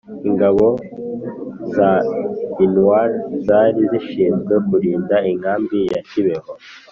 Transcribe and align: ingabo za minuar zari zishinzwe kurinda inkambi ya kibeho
ingabo 0.29 0.67
za 1.75 1.91
minuar 2.57 3.09
zari 3.45 3.81
zishinzwe 3.91 4.53
kurinda 4.67 5.15
inkambi 5.31 5.79
ya 5.93 6.01
kibeho 6.09 6.51